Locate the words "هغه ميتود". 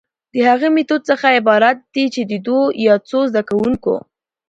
0.49-1.01